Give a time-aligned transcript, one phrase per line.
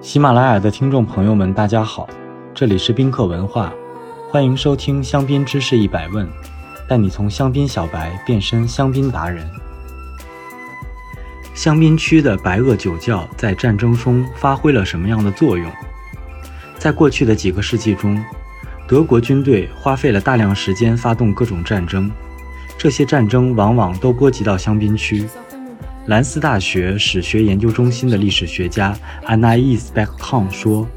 [0.00, 2.08] 喜马拉雅的听众朋友们，大家好，
[2.54, 3.72] 这里是宾客文化，
[4.30, 6.26] 欢迎收听香槟知识一百问，
[6.88, 9.44] 带你从香槟小白变身香槟达人。
[11.52, 15.68] 香槟区的白垩酒窖在战争中发挥了什么样的作用？
[16.78, 18.24] 在过去的几个世纪中，
[18.86, 22.08] 德国军队花费了大量时间发动各种战争，
[22.78, 25.28] 这些战争往往都波及到香槟区。
[26.08, 30.88] 兰斯大学史学研究中心的历史学家 Anais b e c k t o n 说：“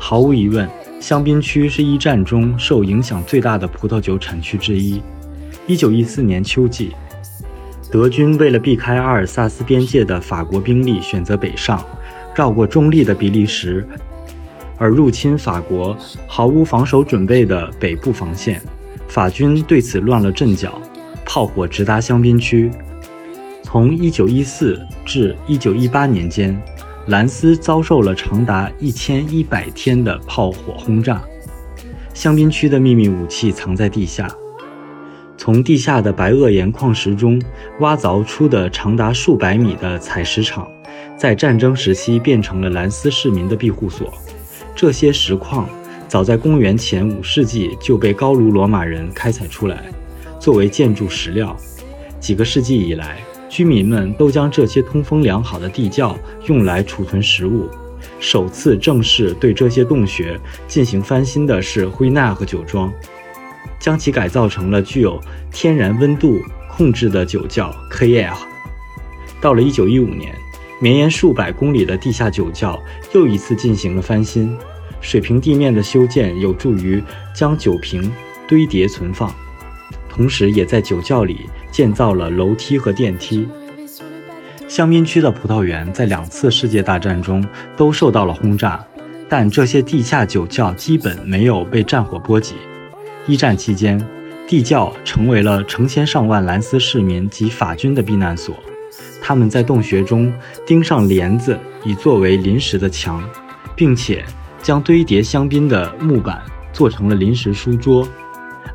[0.00, 0.66] 毫无疑问，
[0.98, 5.02] 香槟区是一战中受影响最大的葡萄酒产区之一。
[5.68, 6.92] 1914年秋季，
[7.90, 11.84] 德军为了避开阿尔萨斯边界的法国兵力，选择北上，
[12.34, 13.86] 绕过中立的比利时，
[14.78, 15.94] 而入侵法国
[16.26, 18.58] 毫无防守准备的北部防线。
[19.06, 20.80] 法军对此乱了阵脚，
[21.26, 22.70] 炮火直达香槟区。”
[23.72, 26.62] 从1914至1918年间，
[27.06, 31.22] 兰斯遭受了长达1100天的炮火轰炸。
[32.12, 34.30] 香槟区的秘密武器藏在地下，
[35.38, 37.40] 从地下的白垩岩矿石中
[37.80, 40.70] 挖凿出的长达数百米的采石场，
[41.16, 44.12] 在战争时期变成了兰斯市民的庇护所。
[44.76, 45.66] 这些石矿
[46.06, 49.84] 早在公元前五世纪就被高卢罗马人开采出来，
[50.38, 51.56] 作为建筑石料。
[52.20, 53.18] 几个世纪以来，
[53.52, 57.68] 居民们都将这些通风良好的地窖用来储存食物。
[58.18, 62.90] 首次正式对这些洞穴进行翻新的是灰纳和酒庄，
[63.78, 68.34] 将其改造成了具有天然温度控制的酒窖 K.L。
[69.38, 70.34] 到了1915年，
[70.80, 72.80] 绵延数百公里的地下酒窖
[73.12, 74.56] 又一次进行了翻新。
[75.02, 77.02] 水平地面的修建有助于
[77.34, 78.10] 将酒瓶
[78.48, 79.30] 堆叠存放，
[80.08, 81.40] 同时也在酒窖里。
[81.72, 83.48] 建造了楼梯和电梯。
[84.68, 87.44] 香槟区的葡萄园在两次世界大战中
[87.76, 88.82] 都受到了轰炸，
[89.28, 92.54] 但这些地下酒窖基本没有被战火波及。
[93.26, 94.00] 一战期间，
[94.46, 98.54] 地窖成为了成千上万兰斯市民及法军的避难所。
[99.20, 100.32] 他们在洞穴中
[100.66, 103.22] 钉上帘子，以作为临时的墙，
[103.76, 104.24] 并且
[104.62, 106.42] 将堆叠香槟的木板
[106.72, 108.08] 做成了临时书桌。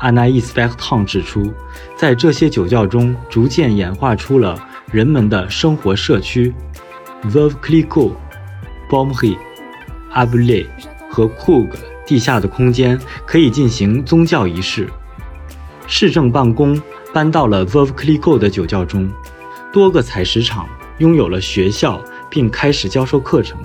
[0.00, 1.52] Anais b e c k t o n 指出，
[1.96, 4.58] 在这些酒窖中，逐渐演化出了
[4.90, 6.54] 人们的生活社区。
[7.24, 8.12] Veuve Clicquot、
[8.88, 9.38] b o m h y
[10.12, 10.66] a b l e
[11.08, 11.70] 和 Coug
[12.06, 14.88] 地下的空间可以进行宗教仪式。
[15.86, 16.80] 市政办公
[17.12, 19.10] 搬到了 Veuve Clicquot 的酒窖中。
[19.72, 20.68] 多个采石场
[20.98, 22.00] 拥有了学校，
[22.30, 23.58] 并开始教授课程。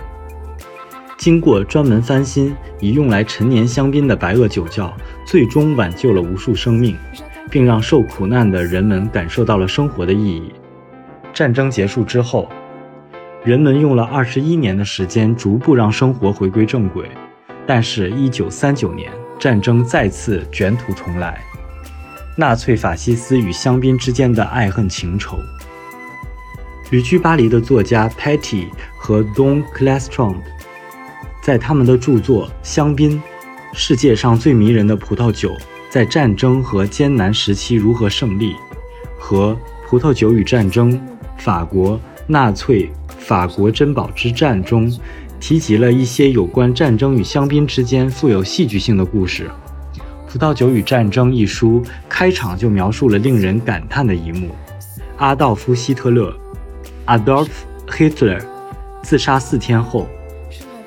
[1.20, 6.96] 经过专门翻新，以用来陈年香槟的白垩酒窖，最终挽救了无数生命，
[7.52, 10.54] 并让受苦难的人们感受到了生活的意义。
[11.34, 12.48] 战争结束之后，
[13.44, 17.10] 人们用了二十一年的时间逐步让生活回归正轨。
[17.68, 21.38] 但是，一九三九年，战争再次卷土重来，
[22.38, 25.38] 纳粹法西斯与香槟之间的爱恨情仇。
[26.92, 30.36] 旅居巴黎的作家 Patty 和 Don Clestrom。
[31.42, 33.22] 在他们的著作《香槟：
[33.74, 35.56] 世界上最迷人的葡萄酒
[35.90, 38.54] 在战争和艰难时期如何胜利》
[39.18, 39.54] 和
[39.88, 41.00] 《葡萄酒与战争：
[41.38, 44.92] 法国纳粹法国珍宝之战》中，
[45.40, 49.50] 提及了一些有关战争与香槟之间富有戏剧性的故事。
[50.32, 54.50] 《葡萄酒与战争》一书开场就描述了令人感叹的一幕：
[55.18, 56.32] 阿道夫·希特勒
[57.08, 57.48] （Adolf
[57.88, 58.40] Hitler）
[59.02, 60.08] 自杀四天后。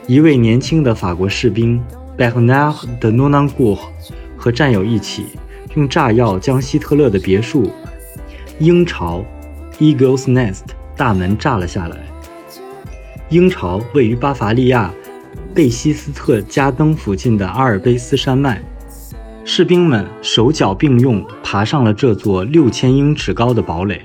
[0.09, 1.81] 一位年轻的法国士兵
[2.19, 3.79] Bernard de Nonancourt
[4.37, 5.27] 和战友一起
[5.77, 7.71] 用炸药将希特勒的别墅
[8.59, 9.25] 鹰巢
[9.79, 10.65] Eagle's Nest
[10.97, 11.99] 大门炸了下来。
[13.29, 14.93] 鹰巢位于巴伐利亚
[15.55, 18.61] 贝希斯特加登附近的阿尔卑斯山脉。
[19.45, 24.03] 士兵们手脚并用爬上了这座六千英尺高的堡垒。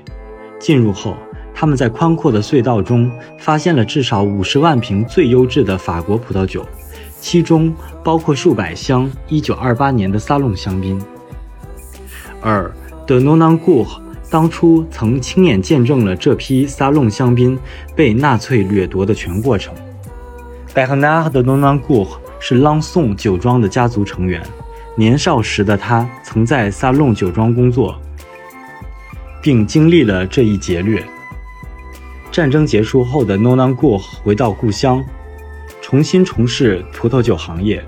[0.58, 1.16] 进入后。
[1.60, 6.64] 他们在宽阔的隧道中发现了至少五十万瓶最优质的法国葡萄酒，
[7.20, 7.74] 其中
[8.04, 11.02] 包括数百箱1928年的萨隆香槟。
[12.40, 12.72] 而
[13.04, 13.84] 德诺南古
[14.30, 17.58] 当初曾亲眼见证了这批萨隆香槟
[17.96, 19.74] 被纳粹掠夺的全过程。
[20.72, 22.06] 贝赫纳·德诺南古
[22.38, 24.40] 是朗颂酒庄的家族成员，
[24.94, 28.00] 年少时的他曾在萨隆酒庄工作，
[29.42, 31.04] 并经历了这一劫掠。
[32.38, 35.04] 战争结束后的诺南古回到故乡，
[35.82, 37.84] 重新从事葡萄酒行业。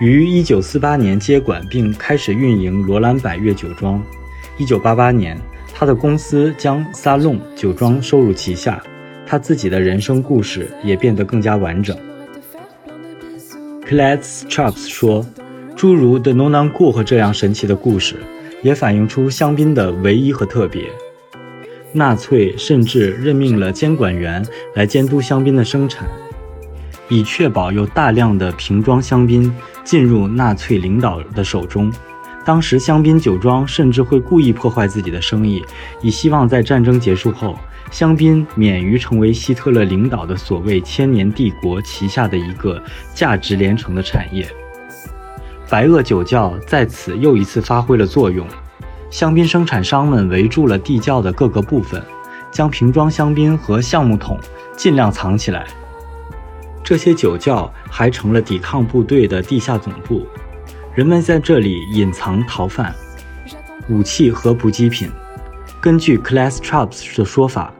[0.00, 4.02] 于1948年接管并开始运营罗兰百悦酒庄。
[4.58, 5.40] 1988年，
[5.72, 8.82] 他的公司将萨隆酒庄收入旗下。
[9.24, 11.96] 他自己的人生故事也变得更加完整。
[13.88, 15.24] c l a d s Chops 说，
[15.76, 18.16] 诸如 The Nonancourt 这样神奇的故事，
[18.60, 20.90] 也反映出香槟的唯一和特别。
[21.92, 24.44] 纳粹甚至任命了监管员
[24.74, 26.08] 来监督香槟的生产，
[27.08, 29.54] 以确保有大量的瓶装香槟
[29.84, 31.92] 进入纳粹领导的手中。
[32.44, 35.62] 当时，香槟酒庄甚至会故意破坏自己的生意，
[36.00, 37.56] 以希望在战争结束后，
[37.90, 42.82] 香槟免于成为希特勒领导的所谓“千年帝国”旗下的一个
[43.14, 44.44] 价值连城的产业。
[45.68, 48.46] 白垩酒窖在此又一次发挥了作用。
[49.12, 52.02] 香槟生产商们围住了地窖的各个部分，
[52.50, 54.40] 将瓶装香槟和橡木桶
[54.74, 55.66] 尽量藏起来。
[56.82, 60.26] 这些酒窖还成了抵抗部队的地下总部，
[60.94, 62.94] 人们在这里隐藏逃犯、
[63.90, 65.10] 武器和补给品。
[65.78, 67.70] 根据 Class Traps 的说法，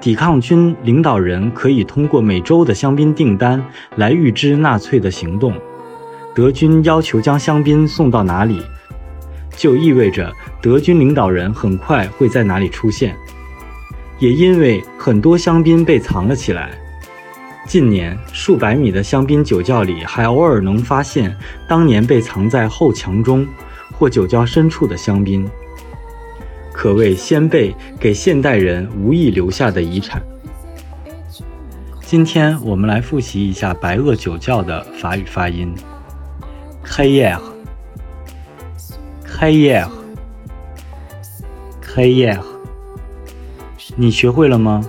[0.00, 3.64] 抵抗军领导人可以通过每周的香槟订单
[3.94, 5.54] 来预知纳粹的行动。
[6.34, 8.60] 德军要求将香槟送到哪里？
[9.56, 13.16] 就意味着德军领导人很快会在哪里出现，
[14.18, 16.70] 也因为很多香槟被藏了起来。
[17.66, 21.36] 近年，数百米的香槟酒窖里还偶尔能发现
[21.68, 23.46] 当年被藏在后墙中
[23.92, 25.46] 或酒窖深处的香槟，
[26.72, 30.22] 可谓先辈给现代人无意留下的遗产。
[32.00, 35.74] 今天我们来复习一下白垩酒窖的法语发音。
[36.82, 37.40] H e y e r
[39.22, 39.86] 开业，
[41.98, 42.38] 开业，
[43.96, 44.80] 你学会了吗？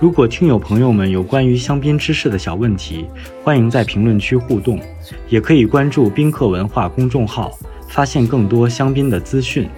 [0.00, 3.06] 如果听友朋友们有关于香槟知识的小问题，
[3.44, 4.80] 欢迎在评论区互动，
[5.28, 7.56] 也可以关注宾客文化公众号，
[7.86, 9.68] 发现更多香槟的资讯。